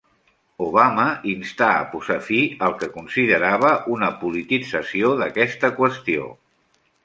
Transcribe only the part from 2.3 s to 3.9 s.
fi al que considerava